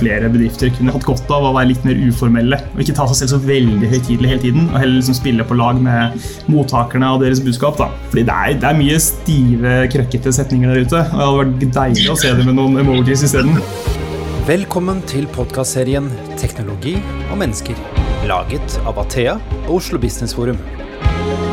[0.00, 2.58] flere bedrifter kunne hatt godt av å være litt mer uformelle.
[2.74, 5.58] Og ikke ta seg selv så veldig høytidelig hele tiden, og heller liksom spille på
[5.58, 6.18] lag med
[6.52, 7.78] mottakerne av deres budskap.
[7.80, 7.90] da.
[8.10, 11.76] Fordi det er, det er mye stive, krøkkete setninger der ute, og det hadde vært
[11.78, 13.58] deilig å se det med noen emojis isteden.
[14.42, 16.96] Velkommen til podkastserien 'Teknologi
[17.30, 17.78] og mennesker',
[18.26, 19.36] laget av Athea
[19.68, 20.58] og Oslo Business Forum.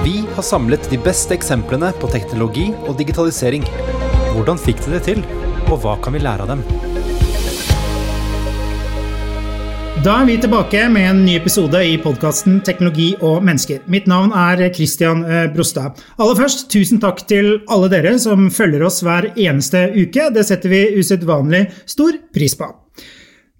[0.04, 3.66] Vi har samlet de beste eksemplene på teknologi og digitalisering.
[4.34, 5.26] Hvordan fikk de det til,
[5.70, 6.89] og hva kan vi lære av dem?
[10.00, 13.82] Da er vi tilbake med en ny episode i podkasten Teknologi og mennesker.
[13.92, 16.00] Mitt navn er Christian eh, Brostad.
[16.16, 20.30] Aller først, tusen takk til alle dere som følger oss hver eneste uke.
[20.32, 22.71] Det setter vi usedvanlig stor pris på.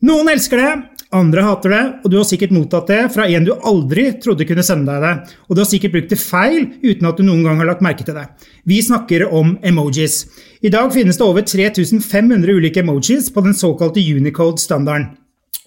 [0.08, 0.72] Noen elsker det,
[1.12, 4.64] andre hater det, og du har sikkert mottatt det fra en du aldri trodde kunne
[4.64, 5.38] sende deg det.
[5.50, 8.08] Og du har sikkert brukt det feil uten at du noen gang har lagt merke
[8.08, 8.30] til det.
[8.64, 10.22] Vi snakker om emojis.
[10.64, 15.19] I dag finnes det over 3500 ulike emojis på den såkalte Unicode-standarden.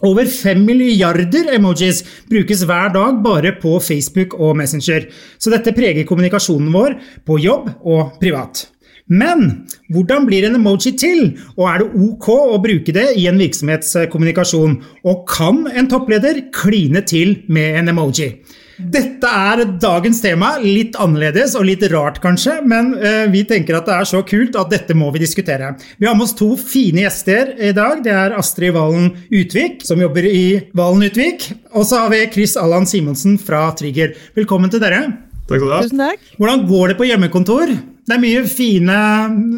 [0.03, 5.07] Over 5 milliarder emojis brukes hver dag bare på Facebook og Messenger,
[5.39, 6.97] så dette preger kommunikasjonen vår
[7.27, 8.67] på jobb og privat.
[9.13, 13.39] Men hvordan blir en emoji til, og er det ok å bruke det i en
[13.39, 14.79] virksomhetskommunikasjon?
[15.07, 18.31] Og kan en toppleder kline til med en emoji?
[18.77, 20.55] Dette er dagens tema.
[20.63, 24.57] Litt annerledes og litt rart, kanskje, men uh, vi tenker at det er så kult
[24.59, 25.75] at dette må vi diskutere.
[25.99, 28.01] Vi har med oss to fine gjester i dag.
[28.05, 30.47] Det er Astrid Valen Utvik, som jobber i
[30.79, 31.51] Valen Utvik.
[31.77, 34.17] Og så har vi Chris Allan Simonsen fra Trigger.
[34.39, 35.07] Velkommen til dere.
[35.49, 35.81] Takk skal du ha.
[35.85, 36.29] Tusen takk.
[36.39, 37.67] Hvordan går det på hjemmekontor?
[38.03, 38.99] Det er mye fine,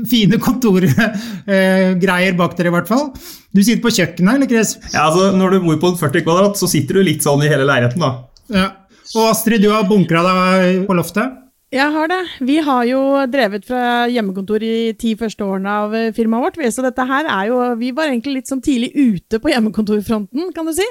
[0.08, 3.06] fine kontorgreier bak dere, i hvert fall.
[3.54, 4.74] Du sitter på kjøkkenet, eller Chris?
[4.92, 7.64] Ja, altså, når du bor på 40 kvadrat, så sitter du litt sånn i hele
[7.68, 8.10] leiligheten, da.
[8.52, 8.68] Ja.
[9.14, 11.40] Og Astrid, du har bunkra deg på loftet?
[11.74, 12.20] Jeg har det.
[12.46, 16.58] Vi har jo drevet fra hjemmekontor i ti første årene av firmaet vårt.
[16.70, 20.68] Så dette her er jo Vi var egentlig litt sånn tidlig ute på hjemmekontorfronten, kan
[20.68, 20.86] du si.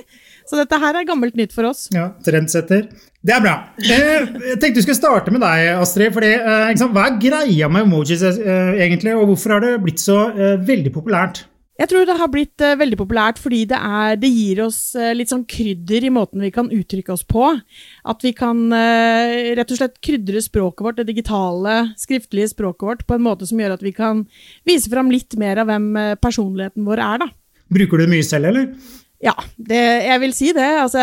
[0.50, 1.86] Så dette her er gammelt nytt for oss.
[1.96, 2.90] Ja, trendsetter.
[3.24, 3.54] Det er bra.
[3.80, 6.12] Eh, Jeg tenkte vi skulle starte med deg, Astrid.
[6.12, 10.20] fordi, eh, Hva er greia med emojis eh, egentlig, og hvorfor har det blitt så
[10.36, 11.46] eh, veldig populært?
[11.84, 15.10] Jeg tror det har blitt uh, veldig populært fordi det, er, det gir oss uh,
[15.12, 17.50] litt sånn krydder i måten vi kan uttrykke oss på.
[18.08, 23.06] At vi kan uh, rett og slett krydre språket vårt, det digitale, skriftlige språket vårt,
[23.10, 24.24] på en måte som gjør at vi kan
[24.64, 25.92] vise fram litt mer av hvem
[26.24, 27.32] personligheten vår er, da.
[27.74, 28.70] Bruker du det mye selv, eller?
[29.24, 30.68] Ja, det, jeg vil si det.
[30.82, 31.00] Altså,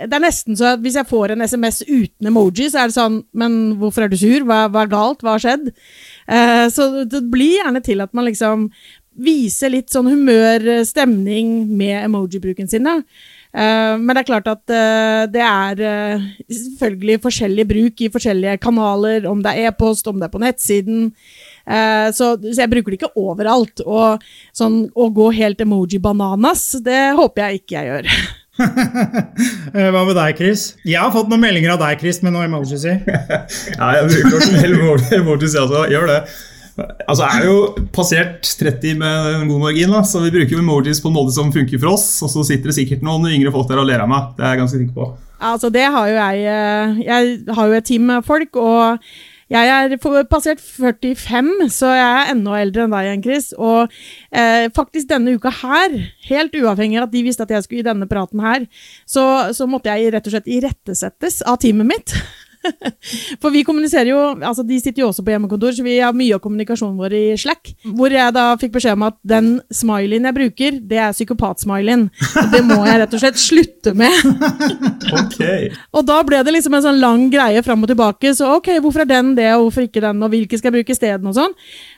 [0.00, 2.96] det er nesten så at hvis jeg får en SMS uten emoji, så er det
[2.96, 4.42] sånn Men hvorfor er du sur?
[4.48, 5.22] Hva, hva er galt?
[5.22, 5.68] Hva har skjedd?
[6.26, 8.66] Eh, så det blir gjerne til at man liksom
[9.16, 12.86] viser litt sånn humør, stemning med emoji-bruken sin.
[12.86, 13.00] da.
[13.56, 18.58] Eh, men det er klart at eh, det er eh, selvfølgelig forskjellig bruk i forskjellige
[18.60, 21.06] kanaler, om det er e-post, om det er på nettsiden.
[21.64, 23.80] Eh, så, så jeg bruker det ikke overalt.
[23.86, 28.10] Og sånn å gå helt emoji-bananas, det håper jeg ikke jeg gjør.
[28.56, 30.62] Eh, Hva med deg, Chris?
[30.88, 32.94] Jeg har fått noen meldinger av deg, Chris, med noe emojis i.
[33.76, 34.76] Ja, jeg bruker også en hel
[35.18, 35.82] emojis, jeg.
[35.92, 36.20] Gjør det.
[36.76, 41.00] Altså, Jeg er jo passert 30 med en god margin, da, så vi bruker emojis
[41.00, 42.08] på en måte som funker for oss.
[42.26, 44.34] Og så sitter det sikkert noen yngre folk der og ler av meg.
[44.36, 45.08] Det er jeg ganske sikker på.
[45.46, 49.02] Altså, det har jo jeg eh, Jeg har jo et team med folk, og
[49.52, 49.92] jeg er
[50.26, 53.52] passert 45, så jeg er enda eldre enn deg igjen, Chris.
[53.54, 53.92] Og
[54.34, 55.94] eh, faktisk denne uka her,
[56.26, 58.66] helt uavhengig av at de visste at jeg skulle i denne praten her,
[59.06, 62.16] så, så måtte jeg rett og slett irettesettes av teamet mitt.
[63.42, 66.36] For vi kommuniserer jo altså De sitter jo også på hjemmekontor, så vi har mye
[66.36, 67.72] av kommunikasjonen vår i Slack.
[67.96, 72.06] Hvor jeg da fikk beskjed om at den smileyen jeg bruker, det er psykopat-smileyen.
[72.52, 74.14] Det må jeg rett og slett slutte med.
[75.16, 75.38] Ok.
[75.96, 78.32] Og da ble det liksom en sånn lang greie fram og tilbake.
[78.36, 80.94] Så ok, hvorfor er den det, og hvorfor ikke den, og hvilke skal jeg bruke
[80.96, 81.54] isteden, og sånn.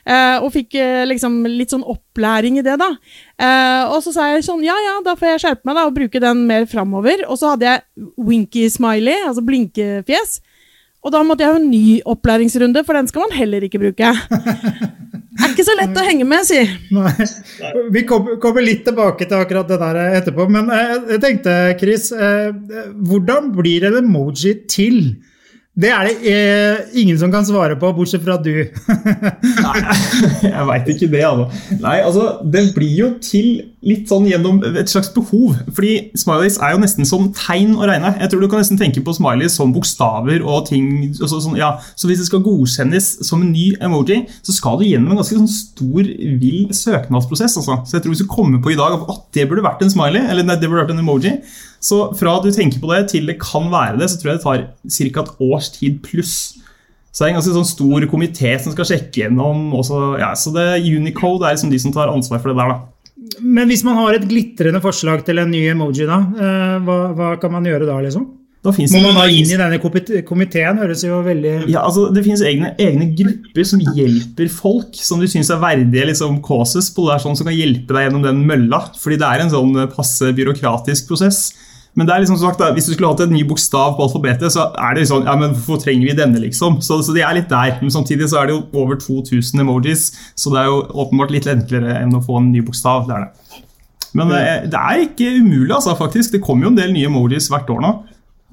[0.07, 2.91] Uh, og fikk uh, liksom litt sånn opplæring i det, da.
[3.39, 5.97] Uh, og så sa jeg sånn, ja ja, da får jeg skjerpe meg da, og
[5.97, 7.25] bruke den mer framover.
[7.27, 10.39] Og så hadde jeg winky smiley, altså blinkefjes.
[10.99, 14.13] Og da måtte jeg ha en ny opplæringsrunde, for den skal man heller ikke bruke.
[14.29, 14.89] Det
[15.39, 16.59] Er ikke så lett å henge med, si.
[16.91, 17.13] Nei.
[17.95, 20.47] Vi kommer litt tilbake til akkurat det der etterpå.
[20.51, 22.49] Men eh, jeg tenkte, Chris, eh,
[23.07, 24.99] hvordan blir en emoji til?
[25.79, 28.51] Det er det eh, ingen som kan svare på, bortsett fra du.
[29.65, 29.81] Nei,
[30.43, 31.77] jeg veit ikke det, altså.
[31.79, 35.55] Nei, altså, Den blir jo til litt sånn gjennom et slags behov.
[35.71, 38.11] Fordi smileys er jo nesten som tegn å regne.
[38.19, 40.89] Jeg tror du kan nesten tenke på smileys som bokstaver og ting.
[41.13, 41.71] Altså, sånn, ja.
[41.95, 45.39] Så hvis det skal godkjennes som en ny emoji, så skal du gjennom en ganske
[45.39, 46.11] sånn stor,
[46.43, 47.55] vill søknadsprosess.
[47.61, 47.79] Altså.
[47.87, 50.27] Så jeg tror hvis du kommer på i dag at det burde vært en smiley,
[50.27, 51.37] eller nei, det burde vært en emoji,
[51.79, 54.45] så fra du tenker på det til det kan være det, så tror jeg det
[54.45, 54.65] tar
[55.15, 55.23] ca.
[55.23, 56.35] et års tid pluss.
[57.09, 59.69] Så det er en ganske sånn stor komité som skal sjekke gjennom.
[59.79, 62.75] Også, ja, så det, Unicode er liksom de som tar ansvar for det der.
[62.75, 63.35] da.
[63.39, 67.31] Men hvis man har et glitrende forslag til en ny emoji, da, eh, hva, hva
[67.41, 68.27] kan man gjøre da, liksom?
[68.59, 70.79] Da Må man da inn i denne komiteen?
[70.81, 75.29] Høres jo veldig Ja, altså Det finnes egne, egne grupper som hjelper folk som du
[75.31, 78.43] syns er verdige liksom, causes på det er sånn som kan hjelpe deg gjennom den
[78.49, 78.81] mølla.
[78.99, 81.39] Fordi det er en sånn passe byråkratisk prosess.
[81.99, 84.53] Men det er liksom sagt da, hvis du skulle hatt en ny bokstav på alfabetet,
[84.55, 86.77] så er det sånn Ja, men hvorfor trenger vi denne, liksom?
[86.85, 87.73] Så, så de er litt der.
[87.81, 90.05] Men samtidig så er det jo over 2000 emojis,
[90.39, 93.03] så det er jo åpenbart litt enklere enn å få en ny bokstav.
[93.09, 93.65] Det er det.
[94.15, 94.39] Men det,
[94.71, 96.31] det er ikke umulig, altså, faktisk.
[96.37, 97.91] Det kommer jo en del nye emojis hvert år nå.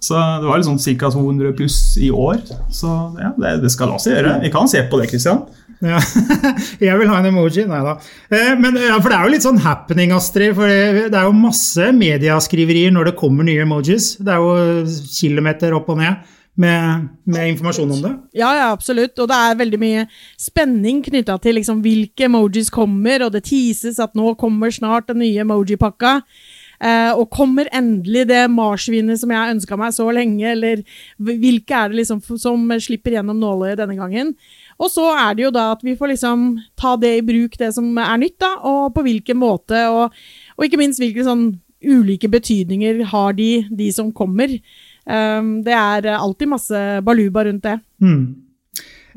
[0.03, 1.13] Så det var liksom ca.
[1.15, 2.43] 200 pluss i år.
[2.75, 2.91] Så
[3.23, 4.35] ja, det, det skal la seg gjøre.
[4.43, 5.47] Vi kan se på det, Christian.
[5.84, 6.00] Ja.
[6.88, 7.67] Jeg vil ha en emoji.
[7.69, 7.96] Nei da.
[8.31, 8.55] Eh,
[8.87, 10.55] ja, for det er jo litt sånn happening, Astrid.
[10.56, 10.70] For
[11.11, 14.14] det er jo masse mediaskriverier når det kommer nye emojis.
[14.20, 18.12] Det er jo kilometer opp og ned med, med informasjon om det.
[18.40, 19.19] Ja, ja, absolutt.
[19.20, 20.05] Og det er veldig mye
[20.40, 25.20] spenning knytta til liksom hvilke emojis kommer, og det teases at nå kommer snart den
[25.25, 26.20] nye emoji-pakka.
[26.76, 30.82] Eh, og kommer endelig det marsvinet som jeg ønska meg så lenge, eller
[31.17, 34.34] hvilke er det liksom som slipper gjennom nåløyet denne gangen?
[34.76, 37.73] Og så er det jo da at vi får liksom ta det i bruk, det
[37.76, 40.17] som er nytt, da, og på hvilken måte, og,
[40.56, 41.49] og ikke minst hvilke sånn
[41.87, 44.58] ulike betydninger har de, de som kommer.
[45.06, 47.78] Um, det er alltid masse baluba rundt det.
[48.02, 48.46] Mm.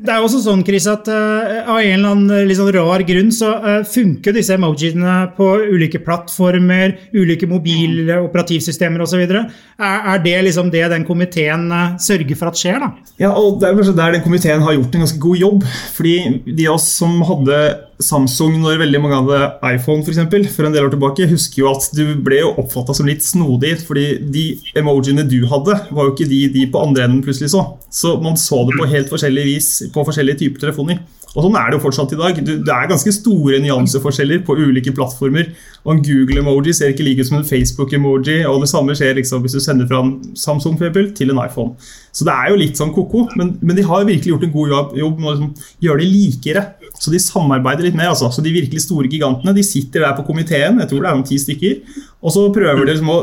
[0.00, 3.32] Det er også sånn, Chris, at uh, av en eller annen litt sånn rar grunn
[3.34, 9.20] så uh, funker disse emojiene på ulike plattformer, ulike mobile operativsystemer osv.
[9.20, 9.44] Er,
[9.76, 12.90] er det liksom det den komiteen uh, sørger for at skjer, da?
[13.20, 15.68] Ja, og Det er kanskje der den komiteen har gjort en ganske god jobb.
[15.98, 16.16] Fordi
[16.48, 17.60] de av oss som hadde
[18.00, 19.38] Samsung når veldig mange hadde
[19.74, 22.96] iPhone for, eksempel, for en del år tilbake, husker jo at du ble jo oppfatta
[22.96, 23.76] som litt snodig.
[23.86, 24.44] fordi de
[24.80, 27.64] emojiene du hadde, var jo ikke de de på andre enden plutselig så.
[27.92, 31.02] Så man så det på helt forskjellig vis på forskjellige typer telefoner.
[31.30, 32.38] Og sånn er det jo fortsatt i dag.
[32.42, 35.52] Det er ganske store nyanseforskjeller på ulike plattformer.
[35.84, 39.44] Og En Google-emoji ser ikke like ut som en Facebook-emoji, og det samme skjer liksom
[39.44, 41.76] hvis du sender fra en Samsung-Fable til en iPhone.
[42.10, 44.74] Så det er jo litt sånn ko-ko, men, men de har virkelig gjort en god
[44.98, 45.54] jobb med å liksom
[45.86, 46.66] gjøre det likere.
[47.00, 48.12] Så de samarbeider litt mer.
[48.12, 48.28] altså.
[48.32, 51.28] Så De virkelig store gigantene de sitter der på komiteen, jeg tror det er noen
[51.28, 51.78] ti stykker,
[52.20, 53.20] og så prøver de liksom å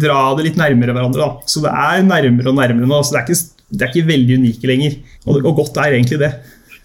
[0.00, 1.26] dra det litt nærmere hverandre.
[1.26, 1.48] da.
[1.48, 3.02] Så det er nærmere og nærmere nå.
[3.04, 4.96] så det er ikke, det er ikke veldig unike lenger.
[5.26, 6.32] Og, og godt er egentlig det,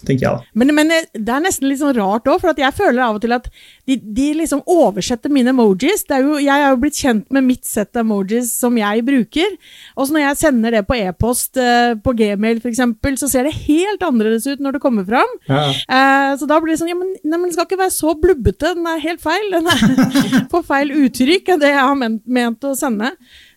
[0.08, 0.52] tenker jeg da.
[0.60, 3.20] Men, men eh, det er nesten litt sånn rart òg, for at jeg føler av
[3.20, 3.50] og til at
[3.90, 6.06] de, de liksom oversetter mine emojis.
[6.08, 9.06] Det er jo, jeg er jo blitt kjent med mitt sett av emojis som jeg
[9.08, 9.56] bruker.
[9.98, 12.84] Og så når jeg sender det på e-post eh, på Gmail f.eks.,
[13.24, 15.38] så ser det helt annerledes ut når det kommer fram.
[15.50, 18.14] Eh, så da blir det sånn Ja, men, nei, men den skal ikke være så
[18.20, 18.76] blubbete.
[18.78, 19.50] Den er helt feil.
[19.54, 23.14] Den er på feil uttrykk enn det jeg har ment, ment å sende.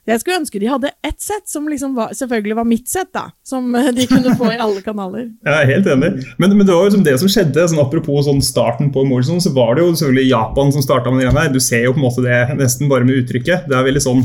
[0.06, 3.24] Jeg skulle ønske de hadde ett sett som liksom var, selvfølgelig var mitt sett, da.
[3.46, 5.30] Som eh, de kunne få i alle kanaler.
[5.46, 6.12] Jeg er helt enig.
[6.38, 7.66] Men, men det var jo liksom det som skjedde.
[7.72, 11.24] Sånn, apropos sånn starten på Morrison, så var det jo selvfølgelig Japan som starta med
[11.24, 11.56] det greiene.
[11.56, 13.66] Du ser jo på en måte det nesten bare med uttrykket.
[13.66, 14.22] Det er veldig sånn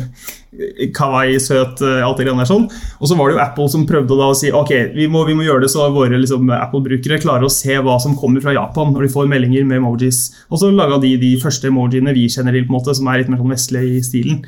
[0.98, 2.68] kawaii, søt, eh, alt det greiene der sånn.
[3.00, 5.36] Og så var det jo Apple som prøvde da å si ok, vi må, vi
[5.38, 8.92] må gjøre det så våre liksom, Apple-brukere klarer å se hva som kommer fra Japan
[8.92, 10.26] når de får meldinger med emojis.
[10.52, 13.22] Og så laga de de første emojiene vi kjenner til, på en måte, som er
[13.22, 14.44] litt mer sånn vestlige i stilen.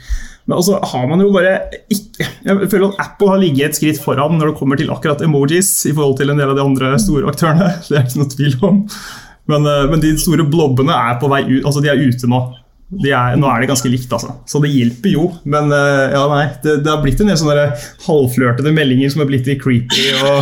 [0.47, 1.53] Men også har man jo bare
[1.91, 5.21] ikke Jeg føler at Apple har ligget et skritt foran når det kommer til akkurat
[5.23, 7.69] emojis i forhold til en del av de andre store aktørene.
[7.87, 8.81] Det er ikke noe tvil om.
[9.51, 12.43] Men, eh, men de store blobbene er på vei ut, altså de er ute nå.
[12.93, 14.35] Er, nå er det ganske likt, altså.
[14.45, 15.23] Så det hjelper jo.
[15.49, 17.69] Men eh, ja, nei, det, det har blitt en del sånne
[18.05, 20.11] halvflørtede meldinger som har blitt litt creepy.
[20.21, 20.37] og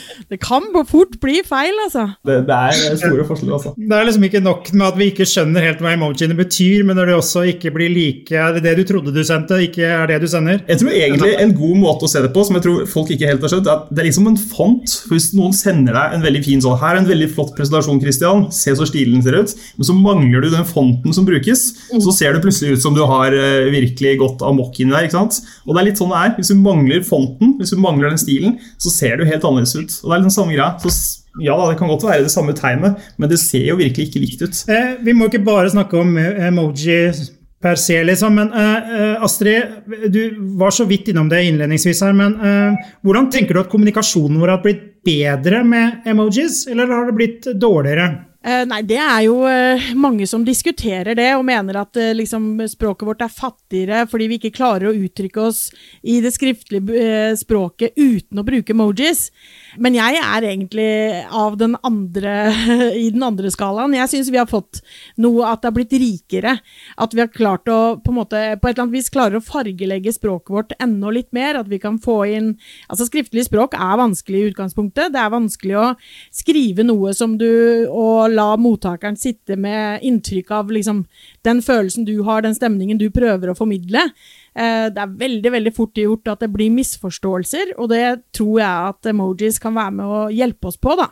[0.30, 2.06] Det kan fort bli feil, altså.
[2.26, 3.72] det, det er store forskjeller, altså.
[3.76, 6.98] Det er liksom ikke nok med at vi ikke skjønner helt hva emojiene betyr, men
[6.98, 10.20] når det også ikke blir like det, det du trodde du sendte, ikke er det
[10.22, 10.60] du sender.
[10.68, 13.26] Jeg tror egentlig En god måte å se det på, som jeg tror folk ikke
[13.26, 14.96] helt har skjønt, er at det er liksom en font.
[15.06, 18.00] For Hvis noen sender deg en veldig fin sånn Her er en veldig flott presentasjon,
[18.02, 18.46] Christian.
[18.54, 19.54] Se så stilen ser ut.
[19.78, 21.64] Men så mangler du den fonten som brukes.
[21.90, 25.08] Så ser det plutselig ut som du har eh, virkelig gått amok inni der.
[25.08, 25.40] ikke sant?
[25.66, 26.34] Og det er litt sånn det er.
[26.38, 29.98] Hvis du mangler fonten, hvis du mangler den stilen, så ser du helt annerledes ut.
[30.04, 30.76] Og det er litt den samme greia.
[30.78, 30.92] Så
[31.40, 34.46] ja, det kan godt være det samme tegnet, men det ser jo virkelig ikke likt
[34.46, 34.64] ut.
[34.70, 37.02] Eh, vi må ikke bare snakke om eh, emoji
[37.60, 40.22] per se, liksom, men eh, eh, Astrid, du
[40.56, 44.54] var så vidt innom det innledningsvis her, men eh, hvordan tenker du at kommunikasjonen vår
[44.54, 48.08] har blitt bedre med emojis, eller har det blitt dårligere?
[48.40, 49.36] Eh, nei, det er jo
[50.00, 54.54] mange som diskuterer det, og mener at liksom, språket vårt er fattigere fordi vi ikke
[54.56, 55.66] klarer å uttrykke oss
[56.00, 59.26] i det skriftlige språket uten å bruke emojis.
[59.78, 60.88] Men jeg er egentlig
[61.60, 62.34] den andre,
[63.04, 63.94] i den andre skalaen.
[63.94, 64.80] Jeg syns vi har fått
[65.20, 66.56] noe at det har blitt rikere.
[67.00, 70.14] At vi har klart å på, måte, på et eller annet vis klarer å fargelegge
[70.16, 71.60] språket vårt enda litt mer.
[71.60, 72.50] At vi kan få inn
[72.90, 75.12] Altså, skriftlig språk er vanskelig i utgangspunktet.
[75.14, 75.86] Det er vanskelig å
[76.34, 77.50] skrive noe som du
[77.90, 81.04] Og la mottakeren sitte med inntrykk av liksom,
[81.46, 84.08] den følelsen du har, den stemningen du prøver å formidle.
[84.60, 88.04] Eh, det er veldig veldig fort gjort at det blir misforståelser, og det
[88.36, 90.96] tror jeg at emojis kan være med å hjelpe oss på.
[90.98, 91.08] da.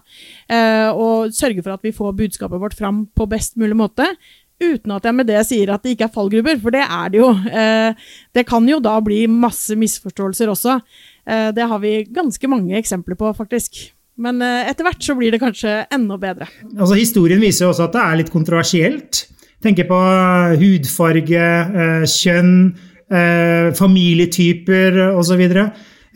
[0.53, 4.11] Eh, og sørge for at vi får budskapet vårt fram på best mulig måte.
[4.59, 7.21] Uten at jeg med det sier at det ikke er fallgrupper, for det er det
[7.21, 7.31] jo.
[7.31, 10.81] Eh, det kan jo da bli masse misforståelser også.
[11.29, 13.77] Det har vi ganske mange eksempler på, faktisk.
[14.17, 16.47] Men etter hvert så blir det kanskje enda bedre.
[16.73, 19.21] Altså Historien viser jo også at det er litt kontroversielt.
[19.61, 19.99] Tenker på
[20.57, 21.45] hudfarge,
[22.09, 22.55] kjønn,
[23.13, 25.45] eh, familietyper osv.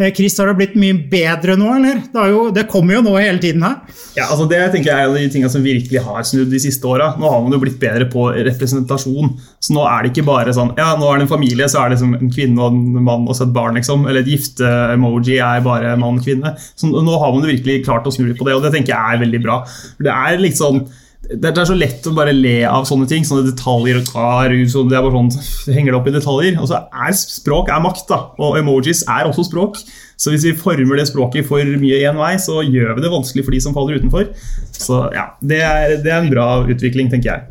[0.01, 2.01] Eh, Chris, har det blitt mye bedre nå, eller?
[2.13, 3.81] Det, jo, det, kommer jo nå hele tiden her.
[4.17, 6.61] Ja, altså Det tenker jeg er en av de tingene som virkelig har snudd de
[6.63, 7.11] siste åra.
[7.21, 9.35] Nå har man jo blitt bedre på representasjon.
[9.63, 11.93] Så nå er det ikke bare sånn ja, nå er det en familie, så er
[11.93, 14.09] det liksom en kvinne og en mann og så et barn, liksom.
[14.09, 16.57] Eller et gifte-emoji er bare mann-kvinne.
[16.73, 18.95] Så Nå har man jo virkelig klart å snu litt på det, og det tenker
[18.95, 19.63] jeg er veldig bra.
[20.01, 20.87] Det er litt sånn
[21.23, 23.25] det er så lett å bare le av sånne ting.
[23.27, 24.01] Sånne detaljer.
[24.03, 25.31] og det er bare sånn,
[25.77, 26.59] henger det opp i detaljer.
[26.59, 29.79] Altså, er Språk er makt, da, og emojis er også språk.
[30.21, 33.47] Så hvis vi former det språket for mye én vei, så gjør vi det vanskelig
[33.47, 34.29] for de som faller utenfor.
[34.75, 37.49] Så ja, det er, det er en bra utvikling, tenker jeg.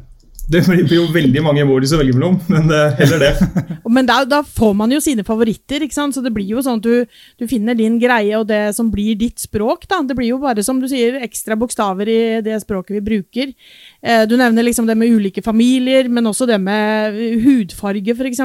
[0.52, 3.32] Det blir jo veldig mange emojis å velge mellom, men uh, heller det.
[3.96, 6.18] men da, da, får man jo sine favoritter, ikke sant?
[6.18, 9.16] så det blir jo sånn at du, du, finner din greie og det som blir
[9.20, 9.88] ditt språk.
[9.88, 10.02] da.
[10.08, 13.54] Det blir jo bare, som du sier, ekstra bokstaver i det språket vi bruker.
[14.02, 18.42] Eh, du nevner liksom det med ulike familier, men også det med hudfarge, f.eks.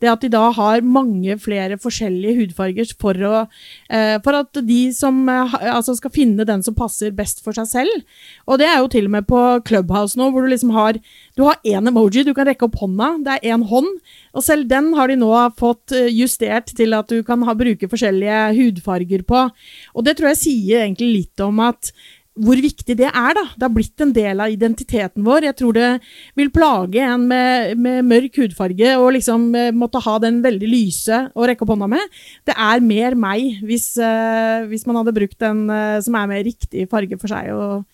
[0.00, 3.44] Det at de da har mange flere forskjellige hudfarger for, å,
[3.88, 7.70] eh, for at de som eh, altså skal finne den som passer best for seg
[7.70, 8.18] selv.
[8.44, 11.00] Og det er jo til og med på Clubhouse nå, hvor du liksom har
[11.34, 13.14] du har én emoji, du kan rekke opp hånda.
[13.24, 13.88] Det er én hånd.
[14.36, 18.42] Og selv den har de nå fått justert til at du kan ha, bruke forskjellige
[18.58, 19.46] hudfarger på.
[19.94, 21.90] Og det tror jeg sier egentlig litt om at
[22.34, 23.34] hvor viktig det er.
[23.36, 23.44] da.
[23.54, 25.46] Det har blitt en del av identiteten vår.
[25.48, 25.90] Jeg tror det
[26.38, 31.20] vil plage en med, med mørk hudfarge og liksom eh, måtte ha den veldig lyse
[31.34, 32.18] å rekke opp hånda med.
[32.46, 36.44] Det er mer meg hvis, uh, hvis man hadde brukt den uh, som er mer
[36.46, 37.84] riktig farge for seg og,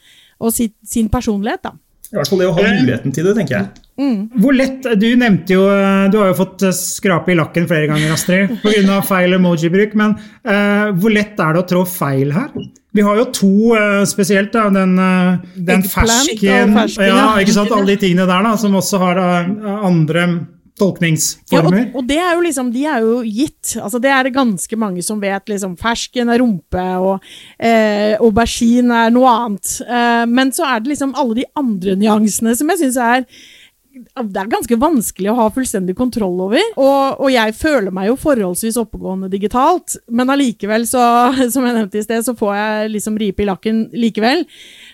[0.40, 1.68] og sitt, sin personlighet.
[1.68, 1.76] da.
[2.10, 3.86] I hvert fall det å ha muligheten til det, tenker jeg.
[4.00, 4.20] Mm.
[4.40, 5.64] Hvor lett, Du nevnte jo
[6.08, 9.00] Du har jo fått skrape i lakken flere ganger, Astrid, pga.
[9.06, 9.94] feil emoji-bruk.
[10.00, 12.48] Men uh, hvor lett er det å trå feil her?
[12.96, 14.50] Vi har jo to uh, spesielt.
[14.56, 19.02] Da, den, uh, den fersken, ja, ikke sant, Alle de tingene der da, som også
[19.04, 20.26] har uh, andre
[20.78, 21.78] tolkningsformer.
[21.78, 23.76] Ja, og, og, det er jo liksom, de er jo gitt.
[23.80, 25.48] Altså, det er det ganske mange som vet.
[25.50, 29.78] liksom, Fersken er rumpe, og eh, aubergine er noe annet.
[29.86, 33.26] Eh, men så er det liksom alle de andre nyansene som jeg syns er
[33.90, 36.60] det er ganske vanskelig å ha fullstendig kontroll over.
[36.78, 41.02] Og, og, jeg føler meg jo forholdsvis oppegående digitalt, men allikevel, så,
[41.52, 44.46] som jeg nevnte i sted, så får jeg liksom ripe i lakken likevel.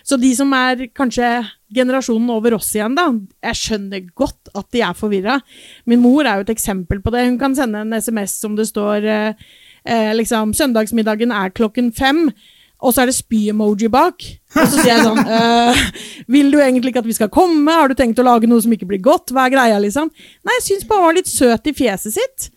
[0.07, 1.29] Så de som er kanskje
[1.73, 3.09] generasjonen over oss igjen, da,
[3.49, 5.39] jeg skjønner godt at de er forvirra.
[5.85, 7.25] Min mor er jo et eksempel på det.
[7.27, 9.49] Hun kan sende en SMS som det står eh,
[9.87, 12.31] eh liksom 'Søndagsmiddagen er klokken fem'
[12.77, 14.25] og så er det spy-emoji bak.
[14.53, 15.79] Og så sier jeg sånn øh,
[16.35, 17.73] Vil du egentlig ikke at vi skal komme?
[17.73, 19.33] Har du tenkt å lage noe som ikke blir godt?
[19.33, 20.11] Hva er greia, liksom?
[20.45, 22.51] Nei, jeg syns bare han var litt søt i fjeset sitt.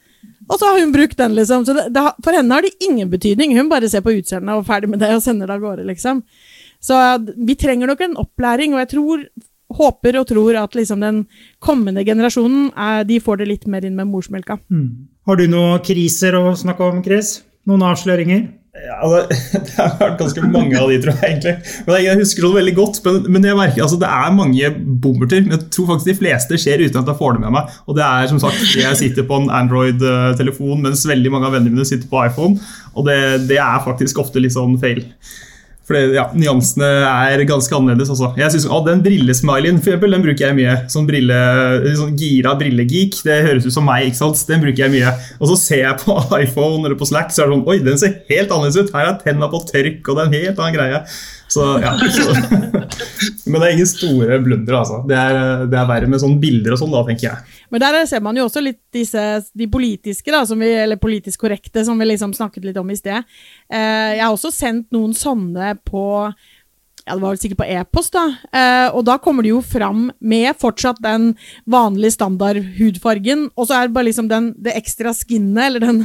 [0.50, 1.64] Og så har hun brukt den, liksom.
[1.64, 3.54] Så det, det, for henne har det ingen betydning.
[3.56, 6.24] Hun bare ser på utseendet og ferdig med det, og sender det av gårde, liksom.
[6.80, 6.96] Så
[7.36, 9.24] vi trenger nok en opplæring, og jeg tror
[9.80, 11.24] håper og tror at liksom den
[11.62, 14.58] kommende generasjonen er, de får det litt mer inn med morsmelka.
[14.72, 15.10] Mm.
[15.28, 17.40] Har du noen kriser å snakke om, Chris?
[17.68, 18.48] Noen avsløringer?
[18.80, 21.34] Ja, det, det har vært ganske mange av de, tror jeg.
[21.34, 21.74] egentlig.
[21.86, 24.70] Men Jeg husker det veldig godt, men, men jeg merker, altså, det er mange
[25.04, 25.44] bommerter.
[25.44, 27.76] Men jeg tror faktisk de fleste skjer uten at jeg får det med meg.
[27.86, 31.76] Og det er som sagt, Jeg sitter på en Android-telefon, mens veldig mange av vennene
[31.76, 32.58] mine sitter på iPhone.
[32.94, 33.20] Og det,
[33.50, 35.04] det er faktisk ofte litt sånn feil.
[35.90, 38.12] For ja, nyansene er ganske annerledes.
[38.14, 38.28] Også.
[38.38, 40.76] Jeg synes, å, Den brillesmileyen for eksempel, den bruker jeg mye.
[40.92, 41.40] Sånn, brille,
[41.98, 43.18] sånn gira brillegeek.
[43.26, 44.06] Det høres ut som meg.
[44.06, 44.44] ikke sant?
[44.46, 45.10] Den bruker jeg mye.
[45.40, 47.98] Og så ser jeg på iPhone eller på Slack, så er det sånn Oi, den
[47.98, 48.94] ser helt annerledes ut.
[48.94, 51.02] Her er tenna på tørk, og det er en helt annen greie.
[51.50, 52.30] Så, ja, så.
[53.50, 55.00] Men det er ingen store blundere, altså.
[55.10, 57.58] Det er, det er, verre med sånne bilder og sånn, da, tenker jeg.
[57.70, 59.22] Men der ser man jo også litt disse,
[59.54, 63.26] de politiske, da, vi, eller politisk korrekte, som vi liksom snakket litt om i sted.
[63.70, 66.04] Eh, jeg har også sendt noen sånne på
[67.06, 68.24] ja, det var vel sikkert på e-post, da.
[68.52, 71.32] Eh, og da kommer det jo fram med fortsatt den
[71.70, 76.02] vanlige standard hudfargen, og så er det bare liksom den, det ekstra skinnet, eller den,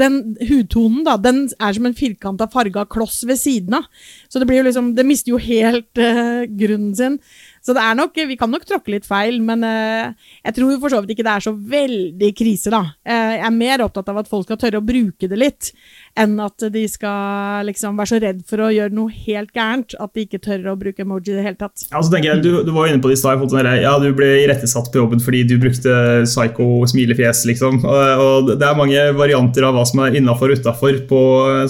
[0.00, 3.88] den hudtonen, da, den er som en firkanta farga kloss ved siden av.
[4.28, 7.18] Så det blir jo liksom Det mister jo helt eh, grunnen sin.
[7.64, 10.12] Så det er nok, vi kan nok tråkke litt feil, men eh,
[10.44, 12.82] jeg tror for så vidt ikke det er så veldig krise, da.
[13.08, 15.70] Eh, jeg er mer opptatt av at folk skal tørre å bruke det litt,
[16.14, 20.12] enn at de skal liksom være så redd for å gjøre noe helt gærent at
[20.14, 21.86] de ikke tør å bruke emoji i det hele tatt.
[21.90, 23.42] Ja, så tenker jeg, Du, du var inne på det i stad.
[23.82, 25.94] Ja, du ble irettesatt på jobben fordi du brukte
[26.28, 27.80] psycho-smilefjes, liksom.
[27.82, 31.20] Og, og, det er mange varianter av hva som er innafor og utafor på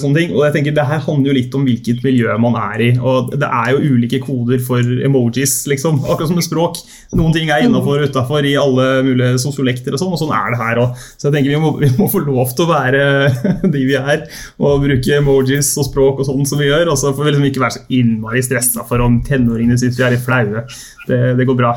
[0.03, 0.35] sånne ting.
[0.35, 2.91] Og jeg tenker, det her handler jo litt om hvilket miljø man er i.
[3.01, 6.03] Og det er jo ulike koder for emojis, liksom.
[6.05, 6.83] Akkurat som med språk.
[7.17, 10.53] Noen ting er innafor og utafor i alle mulige sosiolekter og sånn, og sånn er
[10.53, 11.03] det her òg.
[11.17, 13.03] Så jeg tenker vi må, vi må få lov til å være
[13.73, 14.25] de vi er
[14.59, 16.91] og bruke emojis og språk og sånn som vi gjør.
[16.93, 20.07] Og så får vi liksom ikke være så innmari stressa for om tenåringene syns vi
[20.07, 20.65] er litt flaue.
[21.05, 21.75] Det, det går bra.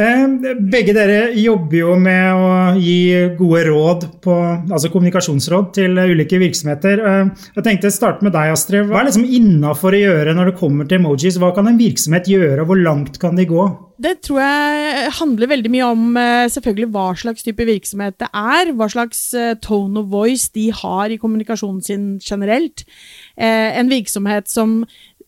[0.00, 4.36] Eh, begge dere jobber jo med å gi gode råd, på,
[4.70, 7.02] altså kommunikasjonsråd, til ulike virksomheter.
[7.04, 8.88] Eh, jeg tenkte å starte med deg, Astrid.
[8.88, 11.36] Hva er liksom innafor å gjøre når det kommer til emojis?
[11.40, 13.68] Hva kan en virksomhet gjøre, og hvor langt kan de gå?
[14.00, 18.72] Det tror jeg handler veldig mye om eh, selvfølgelig hva slags type virksomhet det er.
[18.72, 19.20] Hva slags
[19.60, 22.86] tone of voice de har i kommunikasjonen sin generelt.
[23.36, 24.80] En virksomhet som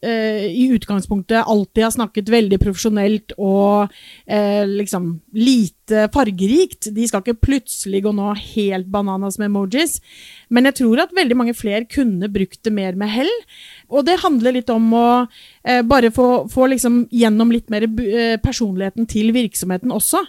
[0.07, 3.93] uh, i utgangspunktet alltid har snakket veldig profesjonelt og
[4.27, 5.82] eh, liksom lite
[6.15, 6.91] fargerikt.
[6.95, 9.99] De skal ikke plutselig gå nå helt bananas med emojis.
[10.53, 13.31] Men jeg tror at veldig mange flere kunne brukt det mer med hell.
[13.93, 15.07] Og det handler litt om å
[15.65, 20.23] eh, bare få, få liksom gjennom litt mer eh, personligheten til virksomheten også.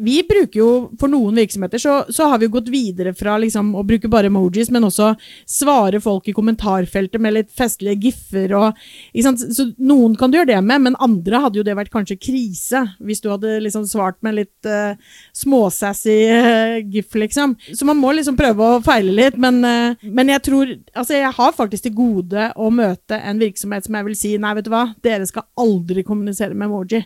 [0.00, 3.74] Vi bruker jo, for noen virksomheter, så, så har vi jo gått videre fra liksom,
[3.76, 5.12] å bruke bare emojis, men også
[5.48, 8.78] svare folk i kommentarfeltet med litt festlige giffer og
[9.20, 12.84] Så noen kan du gjøre det med, men andre hadde jo det vært kanskje krise,
[13.04, 14.96] hvis du hadde liksom svart med litt uh,
[15.36, 17.56] småsassy uh, gif, liksom.
[17.72, 21.32] Så man må liksom prøve å feile litt, men Eh, men jeg tror Altså, jeg
[21.36, 24.72] har faktisk til gode å møte en virksomhet som jeg vil si nei, vet du
[24.72, 27.02] hva, dere skal aldri kommunisere med emoji.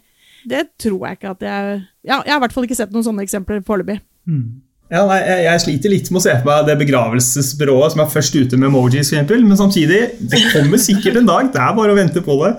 [0.49, 3.07] Det tror jeg ikke at jeg Ja, jeg har i hvert fall ikke sett noen
[3.07, 4.01] sånne eksempler foreløpig.
[4.29, 4.63] Mm.
[4.93, 8.11] Ja, nei, jeg, jeg, sliter litt med å se for meg det begravelsesbyrået som er
[8.13, 11.49] først ute med emojis, for eksempel, men samtidig, det kommer sikkert en dag.
[11.55, 12.53] Det er bare å vente på det.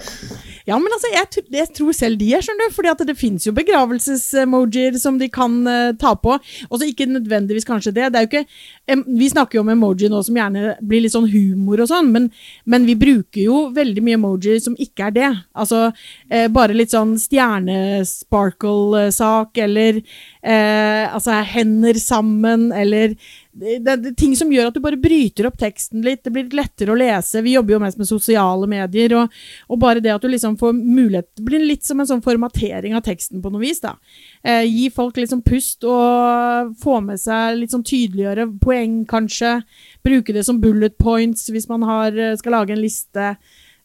[0.66, 2.88] Ja, men altså, jeg, jeg tror selv de er, skjønner du.
[2.90, 6.40] at det fins jo begravelsesemojier som de kan uh, ta på.
[6.70, 8.14] Også ikke nødvendigvis kanskje det.
[8.14, 8.46] det er jo ikke,
[8.94, 12.10] um, vi snakker jo om emoji nå som gjerne blir litt sånn humor og sånn,
[12.16, 12.24] men,
[12.66, 15.32] men, vi bruker jo veldig mye emoji som ikke er det.
[15.54, 23.14] Altså uh, bare litt sånn stjernesparkle-sak, eller uh, altså hender sammen, eller
[23.56, 26.26] det, det, ting som gjør at du bare bryter opp teksten litt.
[26.26, 27.44] Det blir litt lettere å lese.
[27.46, 29.16] Vi jobber jo mest med sosiale medier.
[29.16, 29.38] Og,
[29.72, 32.98] og bare det at du liksom får mulighet Det blir litt som en sånn formatering
[32.98, 33.80] av teksten på noe vis.
[33.84, 33.96] da.
[34.44, 39.62] Eh, gi folk litt sånn pust og få med seg litt sånn tydeliggjøre poeng, kanskje.
[40.04, 43.36] Bruke det som bullet points hvis man har, skal lage en liste.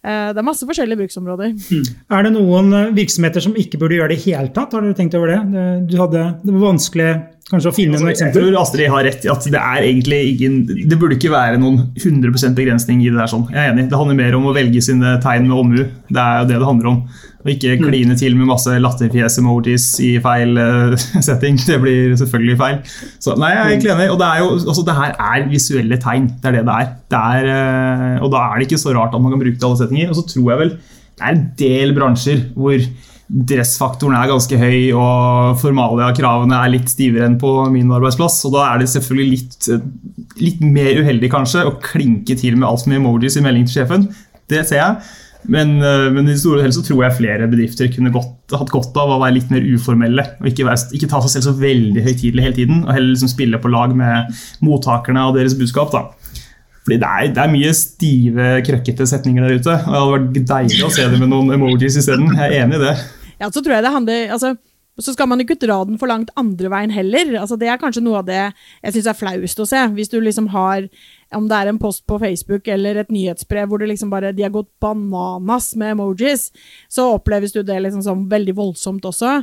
[0.01, 1.55] Eh, det er masse forskjellige bruksområder.
[1.71, 1.91] Mm.
[2.17, 4.75] Er det noen eh, virksomheter som ikke burde gjøre det i hele tatt?
[4.75, 5.67] Har dere tenkt over det?
[5.91, 7.13] Du hadde, det var vanskelig
[7.51, 8.45] kanskje å finne altså, noen eksempler?
[8.45, 10.61] Jeg tror Astrid har rett i at det er egentlig ingen
[10.91, 13.31] Det burde ikke være noen 100 begrensning i det der.
[13.31, 13.49] sånn.
[13.51, 13.89] Jeg er enig.
[13.91, 15.83] Det handler mer om å velge sine tegn med omhu.
[15.83, 17.03] Det er jo det det handler om.
[17.41, 17.85] Og ikke mm.
[17.87, 20.95] kline til med masse latterfjes-emojis i feil uh,
[21.29, 21.59] setting.
[21.65, 22.81] Det blir selvfølgelig feil.
[23.23, 24.09] Så nei, jeg er egentlig enig.
[24.13, 26.31] Og det, er jo, altså, det her er visuelle tegn.
[26.41, 26.97] Det er det det er.
[27.11, 29.65] Det er uh, og da er det ikke så rart at man kan bruke det
[29.65, 30.13] i alle settinger.
[30.13, 30.75] Og så tror jeg vel
[31.21, 32.77] det er en del bransjer hvor
[33.31, 38.41] dressfaktoren er ganske høy og formalia-kravene er litt stivere enn på min arbeidsplass.
[38.49, 39.71] Og da er det selvfølgelig litt,
[40.43, 44.09] litt mer uheldig kanskje å klinke til med altfor mye emojis i melding til sjefen.
[44.51, 45.13] Det ser jeg.
[45.49, 48.97] Men, eh, men, i store hele så tror jeg flere bedrifter kunne godt, hatt godt
[49.01, 50.27] av å være litt mer uformelle.
[50.41, 53.31] og Ikke, være, ikke ta seg selv så veldig høytidelig hele tiden, og heller liksom
[53.33, 55.95] spille på lag med mottakerne og deres budskap.
[55.95, 56.11] da.
[56.85, 59.79] Fordi det er, det er, mye stive, krøkkete setninger der ute.
[59.79, 62.35] og Det hadde vært deilig å se det med noen emojis isteden.
[62.35, 62.95] Jeg er enig i det.
[63.41, 64.57] Ja, så tror jeg det handler, altså
[65.01, 67.33] så skal man ikke dra den for langt andre veien heller.
[67.41, 69.81] Altså, det er kanskje noe av det jeg syns er flauest å se.
[69.97, 70.89] Hvis du liksom har
[71.37, 74.53] om det er en post på Facebook eller et nyhetsbrev hvor liksom bare, de har
[74.55, 76.49] gått bananas med emojis,
[76.91, 79.37] så oppleves du det liksom som veldig voldsomt også.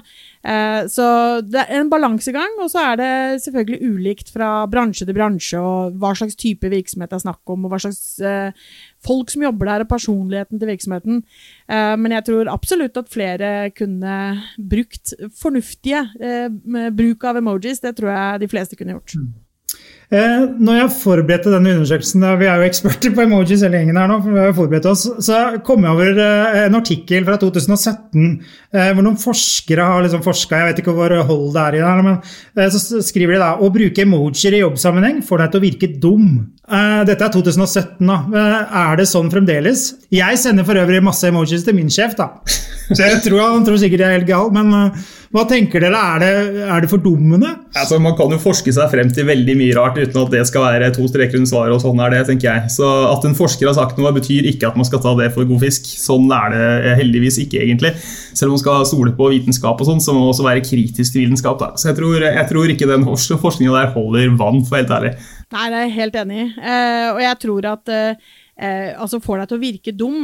[0.44, 1.08] Eh, så
[1.48, 3.12] det er en balansegang, og så er det
[3.46, 7.66] selvfølgelig ulikt fra bransje til bransje, og hva slags type virksomhet det er snakk om,
[7.66, 8.68] og hva slags eh,
[9.08, 11.24] folk som jobber der, og personligheten til virksomheten.
[11.72, 14.20] Eh, men jeg tror absolutt at flere kunne
[14.58, 16.48] brukt fornuftige eh,
[16.92, 17.84] bruk av emojis.
[17.84, 19.20] Det tror jeg de fleste kunne gjort.
[20.08, 24.08] Eh, når jeg forberedte denne undersøkelsen, vi er jo eksperter på emojis hele gjengen her
[24.08, 28.22] nå, for vi har forberedt oss, så kom jeg over eh, en artikkel fra 2017
[28.24, 31.84] eh, hvor noen forskere har liksom forska, jeg vet ikke hvor hold det er i
[31.84, 35.66] det, men så skriver de da å bruke emojier i jobbsammenheng får deg til å
[35.66, 36.32] virke dum.
[37.08, 38.18] Dette er 2017, da.
[38.88, 39.90] Er det sånn fremdeles?
[40.12, 42.32] Jeg sender for øvrig masse emojis til min sjef, da.
[42.96, 44.72] Så jeg tror Han tror sikkert jeg er helt gal, men
[45.34, 46.00] hva tenker dere?
[46.16, 47.50] Er det, er det fordummende?
[47.76, 50.64] Altså, man kan jo forske seg frem til veldig mye rart uten at det skal
[50.64, 51.76] være to streker under svaret.
[51.76, 52.72] og sånn er det, tenker jeg.
[52.78, 55.48] Så At en forsker har sagt noe, betyr ikke at man skal ta det for
[55.50, 55.90] god fisk.
[56.00, 57.94] Sånn er det heldigvis ikke, egentlig.
[58.32, 61.12] Selv om man skal stole på vitenskap, og sånn, så må man også være kritisk
[61.12, 61.60] til vitenskap.
[61.60, 61.74] Da.
[61.76, 65.16] Så jeg tror, jeg tror ikke den forskninga der holder vann, for helt ærlig.
[65.56, 66.48] Nei, det er jeg helt enig i.
[66.60, 68.30] Eh, og jeg tror at uh,
[68.64, 70.24] uh, altså får deg til å virke dum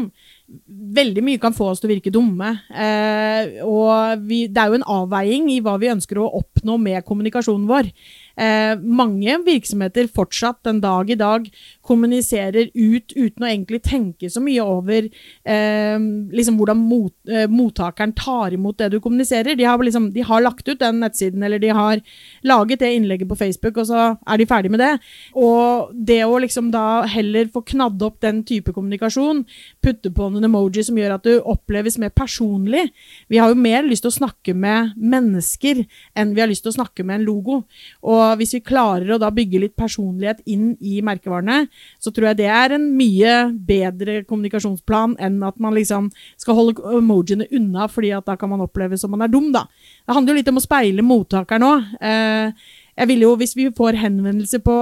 [0.94, 2.50] veldig mye kan få oss til å virke dumme.
[2.70, 7.06] Eh, og vi, det er jo en avveiing i hva vi ønsker å oppnå med
[7.08, 7.90] kommunikasjonen vår.
[8.34, 11.46] Eh, mange virksomheter fortsatt den dag i dag
[11.84, 18.14] kommuniserer ut uten å egentlig tenke så mye over eh, liksom hvordan mot, eh, mottakeren
[18.16, 19.58] tar imot det du kommuniserer.
[19.60, 22.02] De har, liksom, de har, lagt ut den nettsiden, eller de har
[22.48, 24.94] laget det innlegget på Facebook, og så er de ferdig med det.
[25.40, 29.44] Og det å liksom da heller få knadd opp den type kommunikasjon,
[29.84, 32.86] putte på en emoji som gjør at du oppleves mer personlig
[33.32, 35.84] Vi har jo mer lyst til å snakke med mennesker
[36.18, 37.60] enn vi har lyst til å snakke med en logo.
[38.08, 41.68] Og hvis vi klarer å da bygge litt personlighet inn i merkevarene,
[42.02, 43.34] så tror jeg det er en mye
[43.68, 48.64] bedre kommunikasjonsplan enn at man liksom skal holde emojiene unna, fordi at da kan man
[48.66, 49.66] oppleve som man er dum, da.
[50.06, 51.94] Det handler jo litt om å speile mottakeren òg.
[52.04, 54.76] Eh, jeg vil jo, Hvis vi får henvendelse på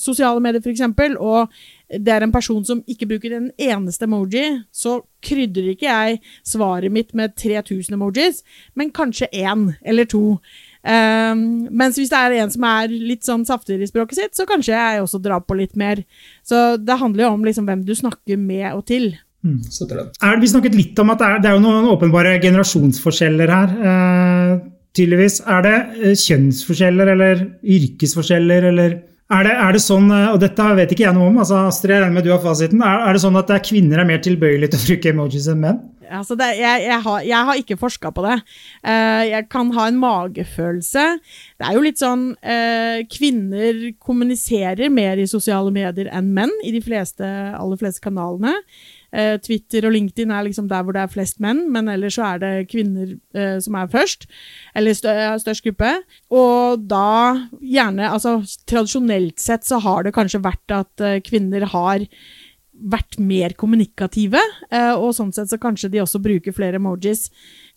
[0.00, 0.80] sosiale medier f.eks.,
[1.20, 1.52] og
[1.88, 6.92] det er en person som ikke bruker en eneste emoji, så krydrer ikke jeg svaret
[6.92, 8.42] mitt med 3000 emojis,
[8.74, 10.38] men kanskje én eller to.
[10.78, 14.46] Um, mens hvis det er en som er litt sånn saftigere i språket sitt, så
[14.48, 16.04] kanskje jeg også drar på litt mer.
[16.46, 19.10] Så det handler jo om liksom hvem du snakker med og til.
[19.46, 19.60] Mm.
[19.62, 23.74] Er, vi snakket litt om at det er, det er noen åpenbare generasjonsforskjeller her.
[23.82, 24.54] Uh,
[24.96, 25.40] tydeligvis.
[25.46, 27.44] Er det uh, kjønnsforskjeller eller
[27.78, 31.38] yrkesforskjeller eller er det, er det, sånn, uh, og dette vet ikke jeg noe om,
[31.42, 32.80] altså Astrid, jeg regner med du har fasiten.
[32.80, 35.80] Er, er det sånn at kvinner er mer tilbøyelige til å bruke emojis enn menn?
[36.08, 38.38] Altså det, jeg, jeg, har, jeg, har, ikke forska på det.
[38.80, 41.06] Uh, jeg kan ha en magefølelse.
[41.60, 46.72] Det er jo litt sånn uh, Kvinner kommuniserer mer i sosiale medier enn menn i
[46.74, 48.56] de fleste, aller fleste kanalene.
[49.14, 52.26] Uh, Twitter og LinkedIn er liksom der hvor det er flest menn, men ellers så
[52.34, 53.16] er det kvinner
[53.62, 54.26] som er først.
[54.76, 55.92] Eller stør, størst gruppe.
[56.34, 62.04] Og da gjerne Altså tradisjonelt sett så har det kanskje vært at kvinner har
[62.78, 64.40] vært mer kommunikative,
[64.70, 67.28] eh, og sånn sett så kanskje de også bruker flere emojis.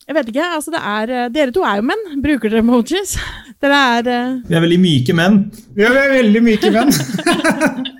[0.08, 2.22] Jeg vet ikke, altså det er, eh, Dere to er jo menn.
[2.22, 3.18] Bruker dere emojis?
[3.62, 4.42] Dere er uh...
[4.48, 5.42] Vi er veldig myke menn.
[5.76, 6.94] Ja, vi er veldig myke menn.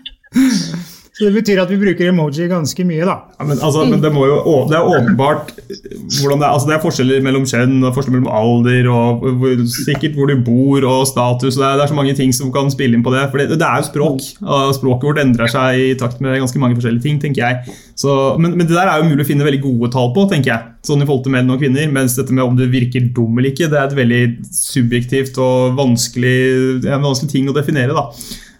[1.22, 3.14] Så det betyr at vi bruker emoji ganske mye, da.
[3.38, 6.50] Ja, men, altså, men, det, jo, det er åpenbart hvordan det er.
[6.50, 10.42] Altså, det er forskjeller mellom kjønn, og forskjeller mellom alder, og hvor, sikkert hvor du
[10.42, 11.60] bor, og status.
[11.60, 13.28] Det er, det er, så mange ting som kan spille inn på det.
[13.30, 14.26] For det, det er jo språk.
[14.42, 17.78] og Språket vårt endrer seg i takt med ganske mange forskjellige ting, tenker jeg.
[17.94, 20.56] Så, men, men, det der er jo mulig å finne veldig gode tall på, tenker
[20.56, 20.76] jeg.
[20.90, 21.86] Sånn i forhold til menn og kvinner.
[22.02, 24.24] Mens dette med om du virker dum eller ikke, det er et veldig
[24.58, 26.40] subjektivt og vanskelig,
[26.82, 27.94] en vanskelig ting å definere.
[27.94, 28.10] da.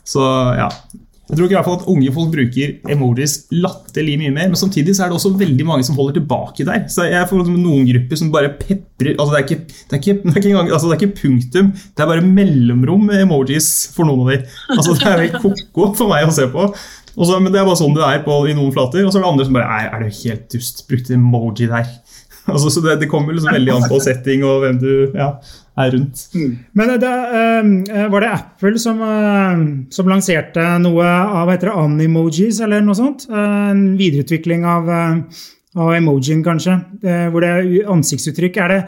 [0.06, 0.22] Så
[0.62, 0.70] ja,
[1.32, 4.60] jeg tror ikke i hvert fall at unge folk bruker emojis latterlig mye mer, men
[4.60, 6.82] samtidig så er det også veldig mange som holder tilbake der.
[6.92, 9.62] Så jeg får liksom noen grupper som bare peprer altså det, er ikke,
[9.94, 10.02] det,
[10.44, 14.34] det, altså det er ikke punktum, det er bare mellomrom med emojis for noen av
[14.34, 14.44] dem.
[14.76, 16.68] Altså Det er helt ko-ko for meg å se på.
[17.16, 19.08] Også, men Det er bare sånn det er på, i noen flater.
[19.08, 20.84] Og så er det andre som bare Er, er du helt dust?
[20.92, 21.88] Brukte emoji der?
[22.50, 25.28] Altså, så det, det, kommer liksom veldig an på setting og hvem du ja,
[25.82, 26.26] er rundt.
[26.36, 26.52] Mm.
[26.78, 29.02] Men det, uh, var det Apple som,
[29.94, 33.26] som, lanserte noe av heter det, Animojis, eller noe sånt?
[33.32, 36.78] En videreutvikling av, av emojien, kanskje?
[37.32, 38.60] hvor det er ansiktsuttrykk.
[38.62, 38.80] Er det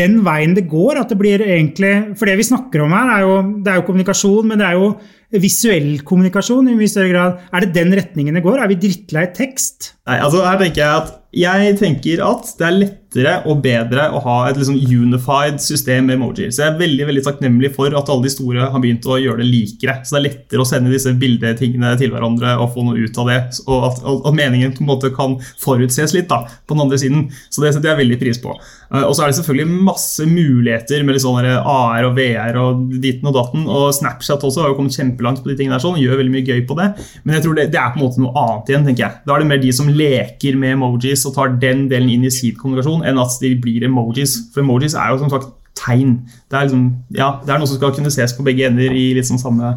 [0.00, 1.02] den veien det går?
[1.02, 3.86] At det blir egentlig For det vi snakker om her, er jo, det er jo
[3.88, 4.92] kommunikasjon, men det er jo
[5.36, 7.46] visuell kommunikasjon i mye større grad.
[7.52, 8.62] Er det den retningen det går?
[8.62, 9.92] Er vi drittlei tekst?
[10.08, 14.20] Nei, altså her tenker Jeg at jeg tenker at det er lettere og bedre å
[14.24, 16.48] ha et liksom unified system med emojier.
[16.48, 19.42] Så jeg er veldig veldig takknemlig for at alle de store har begynt å gjøre
[19.42, 19.98] det likere.
[20.08, 23.28] Så det er lettere å sende disse bildetingene til hverandre og få noe ut av
[23.28, 23.38] det.
[23.68, 27.28] Og at, at meningen på en måte kan forutses litt da, på den andre siden.
[27.52, 28.56] Så det setter jeg veldig pris på.
[28.88, 32.88] Eh, og så er det selvfølgelig masse muligheter med litt sånne AR og VR og
[33.04, 33.68] ditten og datten.
[33.68, 36.46] Og Snapchat også har jo kommet kjempelangt på de tingene der sånn, gjør veldig mye
[36.46, 36.88] gøy på det.
[37.24, 39.20] Men jeg tror det, det er på en måte noe annet igjen, tenker jeg.
[39.26, 42.32] Da er det mer de som leker med emojis og tar den delen inn i
[42.34, 44.36] sin kommunikasjon, enn at de blir emojis.
[44.54, 46.20] For emojis er jo som sagt tegn.
[46.50, 49.10] Det er, liksom, ja, det er noe som skal kunne ses på begge ender i
[49.16, 49.76] litt sånn samme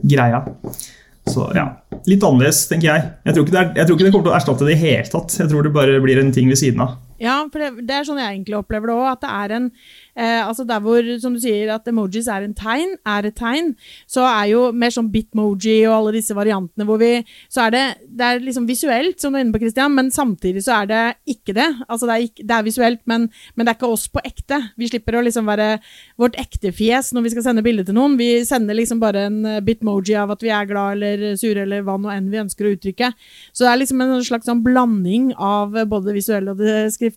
[0.00, 0.44] greia.
[1.30, 1.68] Så ja,
[2.08, 3.08] Litt annerledes, tenker jeg.
[3.28, 4.80] Jeg tror, ikke det er, jeg tror ikke det kommer til å erstatte det i
[4.80, 5.34] hele tatt.
[5.36, 6.94] Jeg tror det bare blir en ting ved siden av.
[7.20, 9.08] Ja, for det, det er sånn jeg egentlig opplever det òg.
[9.10, 9.66] At det er en
[10.16, 13.74] eh, Altså der hvor, som du sier, at emojis er en tegn, er et tegn,
[14.08, 17.12] så er jo mer sånn bitmoji og alle disse variantene hvor vi
[17.52, 20.64] Så er det, det er liksom visuelt, som du er inne på, Christian, men samtidig
[20.64, 21.02] så er det
[21.34, 21.68] ikke det.
[21.88, 24.62] Altså det er, ikke, det er visuelt, men, men, det er ikke oss på ekte.
[24.80, 25.68] Vi slipper å liksom være
[26.20, 28.16] vårt ekte fjes når vi skal sende bilde til noen.
[28.20, 31.84] Vi sender liksom bare en eh, bitmoji av at vi er glad eller sure eller
[31.84, 33.12] hva nå enn vi ønsker å uttrykke.
[33.52, 37.09] Så det er liksom en slags sånn blanding av både det visuelle og det skriftlige.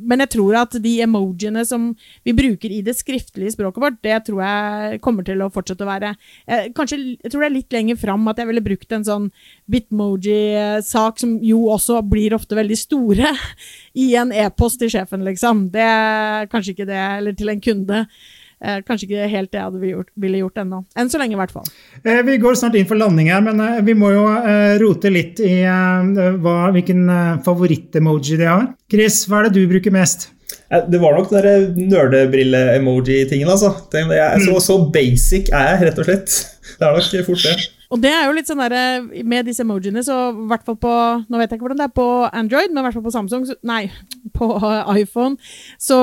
[0.00, 1.90] Men jeg tror at de emojiene som
[2.26, 5.90] vi bruker i det skriftlige språket vårt, det tror jeg kommer til å fortsette å
[5.90, 6.14] være
[6.46, 9.30] eh, Kanskje jeg tror det er litt lenger fram at jeg ville brukt en sånn
[9.72, 13.32] bitmoji-sak, som jo også blir ofte veldig store,
[14.04, 15.66] i en e-post til sjefen, liksom.
[15.72, 18.04] Det er kanskje ikke det, eller til en kunde.
[18.62, 20.82] Eh, kanskje ikke helt det jeg hadde gjort, ville gjort ennå.
[20.98, 21.66] Enn så lenge, i hvert fall.
[22.04, 25.10] Eh, vi går snart inn for landing her, men eh, vi må jo eh, rote
[25.10, 26.12] litt i eh,
[26.44, 28.70] hva, hvilken eh, favoritt-emoji de har.
[28.92, 30.30] Chris, hva er det du bruker mest?
[30.92, 33.74] Det var nok den nerdebrille-emoji-tingen, altså.
[33.92, 36.36] så, så basic er jeg, rett og slett.
[36.78, 37.56] Det er nok fort det.
[37.92, 40.92] Og det er jo litt sånn der, Med disse emojiene, så i hvert fall på
[41.28, 43.44] Nå vet jeg ikke hvordan det er på Android, men i hvert fall på Samsung
[43.48, 43.84] så, Nei,
[44.38, 44.48] på
[45.02, 45.36] iPhone,
[45.80, 45.98] så,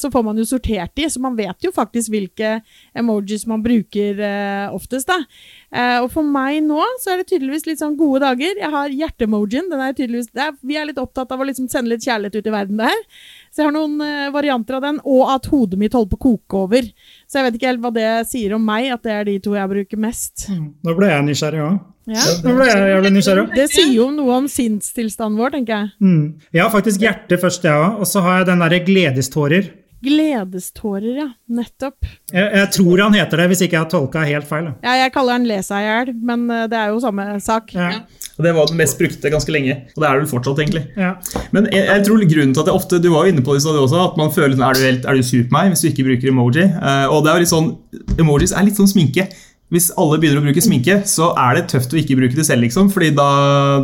[0.00, 2.58] så, får man jo sortert de, så man vet jo faktisk hvilke
[2.98, 5.08] emojis man bruker eh, oftest.
[5.08, 5.22] da.
[5.68, 8.56] Eh, og for meg nå så er det tydeligvis litt sånn gode dager.
[8.58, 9.68] Jeg har hjerteemojien.
[9.70, 12.48] den er tydeligvis, er, Vi er litt opptatt av å liksom sende litt kjærlighet ut
[12.48, 13.04] i verden der.
[13.52, 16.26] Så jeg har noen eh, varianter av den, og at hodet mitt holder på å
[16.28, 16.90] koke over.
[17.28, 19.52] Så jeg vet ikke helt hva det sier om meg, at det er de to
[19.52, 20.46] jeg bruker mest.
[20.48, 20.68] Mm.
[20.86, 21.80] Nå ble jeg nysgjerrig òg.
[22.08, 22.22] Ja.
[22.40, 25.90] Nå ble jeg jævlig nysgjerrig Det sier jo noe om sinnstilstanden vår, tenker jeg.
[26.00, 26.22] Mm.
[26.56, 28.00] Jeg har faktisk hjerte først, jeg òg.
[28.00, 29.68] Og så har jeg den derre gledestårer.
[30.08, 31.26] Gledestårer, ja.
[31.52, 32.06] Nettopp.
[32.30, 34.70] Jeg, jeg, tror han heter det, hvis ikke jeg har tolka helt feil.
[34.86, 37.74] Ja, jeg kaller han Le seg i hjel, men eh, det er jo samme sak.
[37.76, 37.90] Ja.
[38.38, 40.60] Og Det var den mest brukte ganske lenge, og det er det vel fortsatt.
[40.62, 40.84] egentlig.
[40.96, 41.14] Ja.
[41.50, 43.66] Men jeg, jeg, tror grunnen til at jeg ofte, Du var jo inne på det
[43.66, 46.06] også, at man føler er du, helt, er du sur på meg hvis du ikke
[46.06, 46.64] bruker emoji.
[46.78, 47.70] Uh, og det er jo litt sånn,
[48.18, 49.26] Emojis er litt sånn sminke
[49.74, 52.64] hvis alle begynner å bruke sminke, så er det tøft å ikke bruke det selv.
[52.64, 53.28] liksom, fordi da,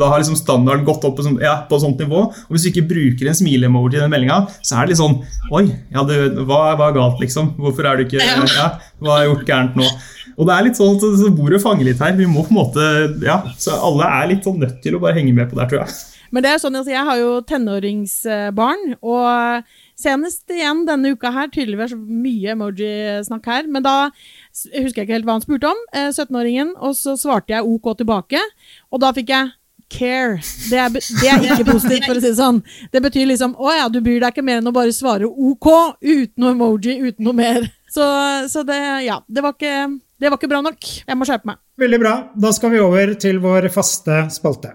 [0.00, 2.22] da har liksom standarden gått opp på, sånt, ja, på et sånt nivå.
[2.32, 5.18] Og hvis du ikke bruker en smile-emoji i den meldinga, så er det litt sånn
[5.52, 7.52] Oi, ja, du, hva, hva, er galt, liksom?
[7.60, 8.70] Hvorfor er du ikke ja,
[9.02, 9.90] Hva har jeg gjort gærent nå?
[10.38, 12.16] Og det er litt sånn at bordet fanger litt her.
[12.18, 12.88] Vi må på en måte,
[13.24, 15.84] ja, så Alle er litt sånn nødt til å bare henge med på det, tror
[15.84, 15.96] jeg.
[16.34, 18.96] Men det er sånn, at jeg har jo tenåringsbarn.
[18.98, 23.68] og Senest igjen denne uka her, tydeligvis mye emoji-snakk her.
[23.70, 27.54] Men da husker jeg ikke helt hva han spurte om, 17-åringen, eh, og så svarte
[27.54, 28.42] jeg OK tilbake.
[28.90, 29.52] Og da fikk jeg
[29.94, 30.40] care.
[30.70, 32.60] Det er, det er, ikke positivt, for å si det sånn.
[32.90, 35.70] Det betyr liksom å ja, du bryr deg ikke mer enn å bare svare OK
[36.02, 37.68] uten noe emoji, uten noe mer.
[37.94, 38.04] Så,
[38.50, 40.86] så det, ja, det var, ikke, det var ikke bra nok.
[41.04, 41.60] Jeg må skjerpe meg.
[41.80, 42.14] Veldig bra.
[42.40, 44.72] Da skal vi over til vår faste spalte.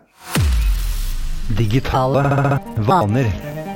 [1.57, 2.21] Digitale
[2.85, 3.31] vaner.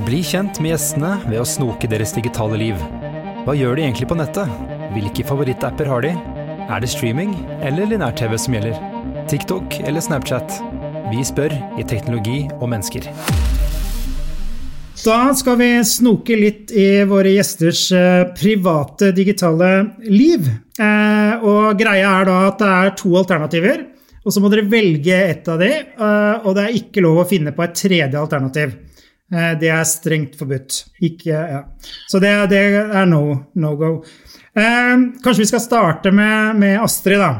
[0.06, 2.78] Bli kjent med gjestene ved å snoke deres digitale liv.
[3.48, 4.52] Hva gjør de egentlig på nettet?
[4.94, 6.14] Hvilke favorittapper har de?
[6.70, 7.34] Er det streaming
[7.66, 8.78] eller linær-TV som gjelder?
[9.32, 10.62] TikTok eller Snapchat?
[11.10, 13.10] Vi spør i Teknologi og mennesker.
[15.02, 19.72] Da skal vi snoke litt i våre gjesters eh, private digitale
[20.06, 20.46] liv.
[20.80, 23.82] Eh, og greia er da at det er to alternativer.
[24.24, 27.28] Og så må dere velge ett av de, eh, og det er ikke lov å
[27.28, 28.78] finne på et tredje alternativ.
[29.34, 30.76] Det er strengt forbudt.
[31.02, 31.62] Ikke, ja.
[32.12, 33.24] Så det, det er no,
[33.58, 33.88] no go.
[34.54, 37.32] Kanskje vi skal starte med, med Astrid, da.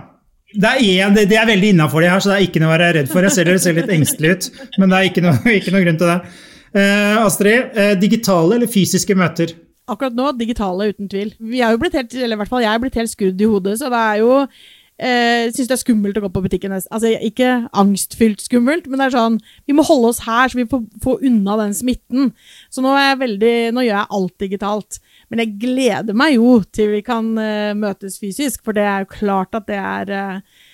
[0.58, 2.74] Det er, en, det er veldig innafor de her, så det er ikke noe å
[2.74, 3.28] være redd for.
[3.28, 4.50] Jeg ser dere ser litt engstelige ut,
[4.82, 6.18] men det er ikke noe, ikke noe grunn til det.
[6.74, 9.52] Astrid, digitale eller fysiske møter?
[9.92, 11.34] Akkurat nå digitale, uten tvil.
[11.38, 13.50] Vi er jo blitt helt, eller i hvert fall jeg er blitt helt skrudd i
[13.52, 14.32] hodet, så det er jo
[15.02, 16.74] eh, syns det er skummelt å gå på butikken.
[16.76, 20.68] Altså, ikke angstfylt skummelt, men det er sånn Vi må holde oss her, så vi
[20.70, 22.32] får får unna den smitten.
[22.74, 25.00] Så nå, er jeg veldig, nå gjør jeg alt digitalt.
[25.32, 29.14] Men jeg gleder meg jo til vi kan uh, møtes fysisk, for det er jo
[29.16, 30.68] klart at det er uh,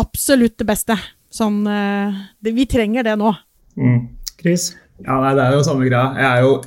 [0.00, 0.98] absolutt det beste.
[1.34, 3.34] Sånn uh, det, Vi trenger det nå.
[3.78, 4.00] Mm.
[4.40, 4.72] Chris?
[5.02, 6.10] Ja, nei, Det er jo samme greia.
[6.14, 6.58] Jeg er jo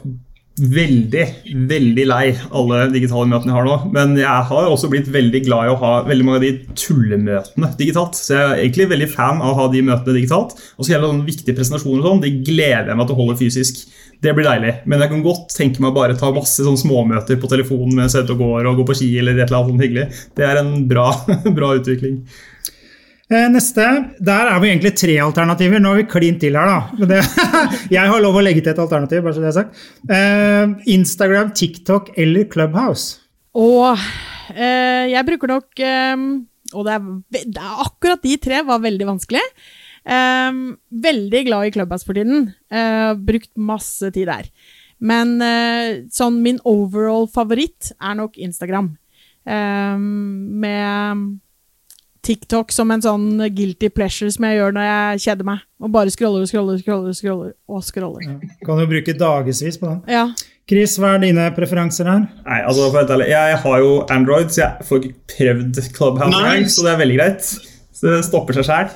[0.57, 1.25] veldig,
[1.69, 2.23] veldig lei
[2.57, 3.75] alle digitale møtene jeg har nå.
[3.93, 7.69] Men jeg har også blitt veldig glad i å ha veldig mange av de tullemøtene
[7.77, 8.17] digitalt.
[8.17, 10.57] Så jeg er egentlig veldig fan av å ha de møtene digitalt.
[10.77, 13.37] Og så hele sånne viktige presentasjoner og sånn, de gleder jeg meg til å holde
[13.43, 13.85] fysisk.
[14.25, 14.73] Det blir deilig.
[14.89, 18.17] Men jeg kan godt tenke meg å bare ta masse sånn småmøter på telefonen mens
[18.17, 20.07] jeg er og går og går på ski eller et eller annet sånt hyggelig.
[20.37, 21.11] Det er en bra,
[21.59, 22.23] bra utvikling.
[23.27, 23.85] Eh, neste.
[24.23, 25.81] Der er vi egentlig tre alternativer.
[25.83, 27.07] Nå har vi klint til her, da.
[27.09, 27.21] Det,
[27.97, 29.81] jeg har lov å legge til et alternativ, bare så det er sagt.
[30.07, 33.19] Eh, Instagram, TikTok eller Clubhouse?
[33.57, 33.99] Og
[34.53, 36.15] eh, jeg bruker nok eh,
[36.75, 39.43] og det er, det er akkurat de tre var veldig vanskelig.
[40.07, 42.53] Ehm, veldig glad i Clubhouse for tiden.
[42.71, 44.49] Eh, brukt masse tid der.
[44.99, 48.95] Men eh, sånn min overall favoritt er nok Instagram.
[49.47, 51.19] Med
[52.27, 55.63] TikTok som en sånn guilty pleasure som jeg gjør når jeg kjeder meg.
[55.79, 58.27] Og bare scroller og scroller, scroller, scroller og scroller.
[58.67, 60.03] Kan jo bruke dagevis på den.
[60.11, 60.27] Ja.
[60.67, 62.25] Chris, hva er dine preferanser her?
[62.43, 66.41] Nei, altså for helt ærlig, Jeg har jo Android, så jeg får ikke prøvd Clubhouse.
[66.43, 66.73] Nice.
[66.75, 67.51] Så det er veldig greit.
[67.95, 68.89] Så det stopper seg sjæl.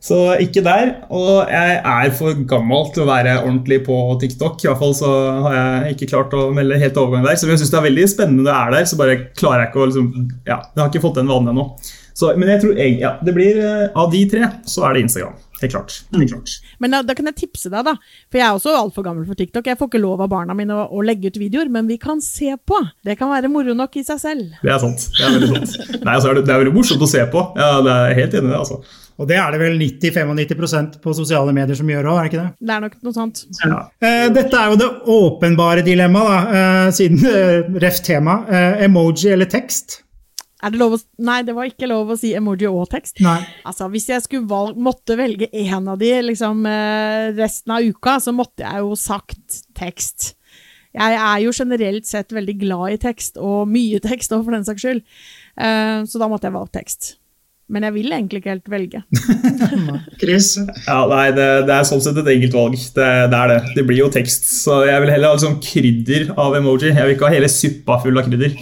[0.00, 0.92] Så ikke der.
[1.12, 4.60] Og jeg er for gammel til å være ordentlig på TikTok.
[4.64, 5.10] I hvert fall så
[5.46, 7.36] har jeg ikke klart å melde helt overgang der.
[7.40, 9.82] Så jeg syns det er veldig spennende det er der, så bare klarer jeg ikke
[9.82, 10.12] å liksom
[10.48, 11.66] Ja, jeg har ikke fått den vanen ennå.
[12.20, 15.06] Så- Men jeg tror jeg, ja, det blir eh, Av de tre, så er det
[15.08, 15.38] Instagram.
[15.60, 15.94] Helt klart.
[16.16, 16.52] Helt klart.
[16.80, 17.92] Men da, da kan jeg tipse deg, da.
[18.32, 19.66] For jeg er også altfor gammel for TikTok.
[19.68, 22.22] Jeg får ikke lov av barna mine å, å legge ut videoer, men vi kan
[22.24, 22.78] se på.
[23.04, 24.54] Det kan være moro nok i seg selv.
[24.64, 25.04] Det er sant.
[25.18, 26.00] Det er veldig sant.
[26.06, 27.44] Nei, altså det, det er veldig morsomt å se på.
[27.60, 28.62] Ja, det er helt enig i det.
[28.62, 28.80] altså.
[29.20, 32.40] Og det er det vel 90-95 på sosiale medier som gjør òg, er det ikke
[32.46, 32.52] det?
[32.70, 33.42] Det er nok noe sånt.
[33.60, 33.80] Ja.
[34.00, 38.38] Eh, Dette er jo det åpenbare dilemmaet, da, eh, siden eh, ref tema.
[38.48, 40.00] Eh, Emoji eller tekst?
[40.60, 43.20] Er det lov å Nei, det var ikke lov å si emoji og tekst.
[43.24, 43.38] Nei.
[43.68, 48.18] Altså, Hvis jeg skulle valg, måtte velge én av de liksom, eh, resten av uka,
[48.20, 50.34] så måtte jeg jo sagt tekst.
[50.90, 54.66] Jeg er jo generelt sett veldig glad i tekst, og mye tekst òg, for den
[54.66, 55.02] saks skyld.
[55.56, 57.12] Eh, så da måtte jeg valgt tekst.
[57.70, 59.00] Men jeg vil egentlig ikke helt velge.
[60.20, 60.48] Chris?
[60.88, 62.76] Ja, nei, det, det er sånn sett et enkelt valg.
[62.96, 63.58] Det, det er det.
[63.76, 64.48] Det blir jo tekst.
[64.64, 66.90] Så jeg vil heller ha liksom krydder av emoji.
[66.90, 68.56] Jeg vil ikke ha hele suppa full av krydder.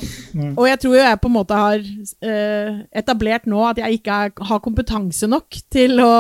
[0.50, 4.18] Og jeg tror jo jeg på en måte har uh, etablert nå at jeg ikke
[4.26, 6.12] er, har kompetanse nok til å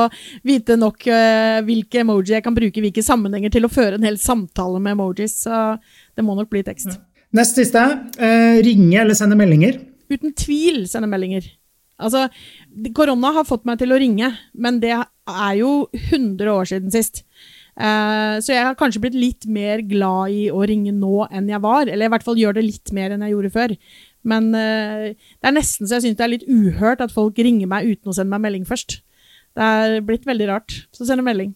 [0.48, 4.08] vite nok uh, hvilke emoji jeg kan bruke i hvilke sammenhenger til å føre en
[4.08, 5.42] hel samtale med emojis.
[5.44, 5.76] Så
[6.16, 6.96] det må nok bli tekst.
[7.36, 7.84] Nest siste.
[8.16, 9.82] Uh, ringe eller sende meldinger?
[10.08, 11.44] Uten tvil sende meldinger.
[11.98, 12.26] Altså,
[12.94, 17.24] korona har fått meg til å ringe, men det er jo 100 år siden sist.
[17.78, 21.62] Eh, så jeg har kanskje blitt litt mer glad i å ringe nå enn jeg
[21.62, 21.86] var.
[21.86, 23.76] Eller i hvert fall gjør det litt mer enn jeg gjorde før.
[24.28, 27.70] Men eh, det er nesten så jeg syns det er litt uhørt at folk ringer
[27.70, 29.00] meg uten å sende meg melding først.
[29.58, 30.82] Det er blitt veldig rart.
[30.94, 31.54] Så send en melding.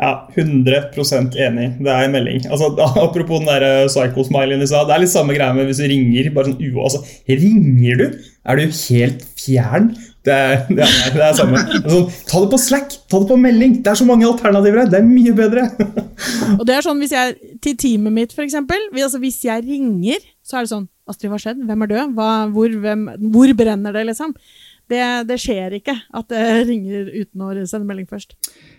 [0.00, 0.94] Ja, 100
[1.42, 1.66] enig.
[1.82, 2.44] Det er en melding.
[2.46, 2.70] Altså,
[3.06, 4.86] apropos den der eh, psycho-smileyen i stad.
[4.88, 6.30] Det er litt samme greia med hvis du ringer.
[6.34, 8.20] bare sånn altså, Ringer du?
[8.48, 9.90] Er du helt fjern?
[10.24, 11.60] Det er, det er, det er samme.
[11.80, 12.94] Sånn, ta det på Slack!
[13.08, 13.78] Ta det på melding!
[13.84, 14.90] Det er så mange alternativer her!
[14.92, 15.66] Det er mye bedre!
[16.58, 20.58] Og det er sånn hvis jeg, til teamet mitt, hvis- altså hvis jeg ringer, så
[20.60, 21.62] er det sånn Astrid, hva har skjedd?
[21.66, 22.12] Hvem er død?
[22.14, 23.00] Hva, hvor, hvem,
[23.34, 24.34] hvor brenner det, liksom?
[24.90, 28.36] Det, det skjer ikke at det ringer uten å sende melding først.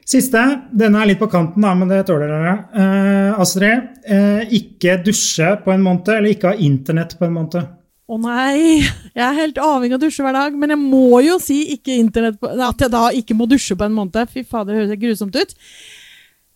[0.08, 0.41] Siste.
[0.78, 2.54] Denne er litt på kanten, da, men det tåler dere.
[2.71, 7.78] Eh, Astrid, eh, ikke dusje på en måned, eller ikke ha internett på en måned?
[8.12, 8.82] Å nei,
[9.15, 11.95] jeg er helt avhengig av å dusje hver dag, men jeg må jo si ikke
[11.95, 14.17] internett på, at jeg da ikke må dusje på en måned.
[14.34, 15.56] Fy fader, det høres grusomt ut.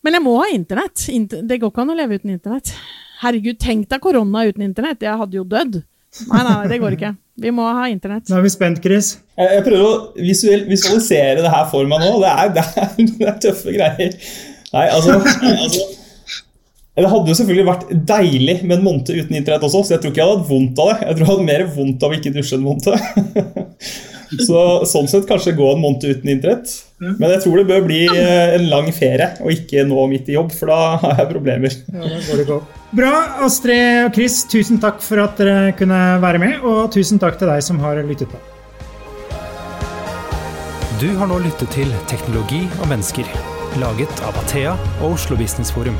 [0.03, 1.07] Men jeg må ha internett.
[1.15, 2.73] Inter det går ikke an å leve uten internett.
[3.21, 5.07] Herregud, tenk deg korona uten internett.
[5.07, 5.79] Jeg hadde jo dødd.
[6.25, 7.15] Nei, nei, nei, det går ikke.
[7.45, 8.27] Vi må ha internett.
[8.27, 9.15] Nå er vi spent, Chris.
[9.39, 12.17] Jeg, jeg prøver å visualisere det her for meg nå.
[12.19, 14.19] Det er, det er, det er tøffe greier.
[14.75, 15.87] Nei, altså, altså
[16.95, 20.13] Det hadde jo selvfølgelig vært deilig med en måned uten internett også, så jeg tror
[20.13, 20.97] ikke jeg hadde hatt vondt av det.
[21.01, 23.65] Jeg tror jeg hadde mer vondt av å ikke dusje en måned.
[24.45, 26.71] Så sånn sett kanskje gå en måned uten internett.
[26.97, 30.37] Men jeg tror det bør bli eh, en lang ferie, og ikke nå midt i
[30.37, 31.77] jobb, for da har jeg problemer.
[31.91, 32.81] Ja, da går det godt.
[32.95, 33.13] Bra,
[33.45, 34.39] Astrid og Chris.
[34.51, 38.01] Tusen takk for at dere kunne være med, og tusen takk til deg som har
[38.07, 38.41] lyttet på.
[41.03, 43.27] Du har nå lyttet til Teknologi og mennesker,
[43.83, 45.99] laget av Athea og Oslo Business Forum.